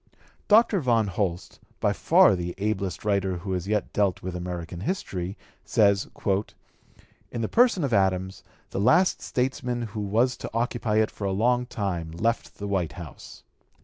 Dr. 0.47 0.79
Von 0.79 1.05
Holst, 1.09 1.59
by 1.79 1.93
far 1.93 2.35
the 2.35 2.55
ablest 2.57 3.05
writer 3.05 3.37
who 3.37 3.51
has 3.51 3.67
yet 3.67 3.93
dealt 3.93 4.23
with 4.23 4.35
American 4.35 4.79
history, 4.79 5.37
says: 5.63 6.07
"In 7.31 7.41
the 7.41 7.47
person 7.47 7.83
of 7.83 7.93
Adams 7.93 8.43
the 8.71 8.79
last 8.81 9.21
statesman 9.21 9.83
who 9.93 9.99
was 10.01 10.37
to 10.37 10.49
occupy 10.55 10.95
it 10.95 11.11
for 11.11 11.25
a 11.25 11.31
long 11.31 11.67
time 11.67 12.09
left 12.13 12.55
the 12.57 12.67
White 12.67 12.93
House." 12.93 13.43